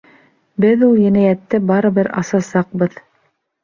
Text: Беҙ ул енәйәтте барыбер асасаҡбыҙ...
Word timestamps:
Беҙ 0.65 0.85
ул 0.87 0.97
енәйәтте 1.03 1.63
барыбер 1.69 2.13
асасаҡбыҙ... 2.25 3.03